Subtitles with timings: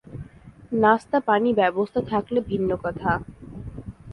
[0.81, 3.11] নাস্তা-পানি ব্যবস্থা থাকলে ভিন্ন কথা।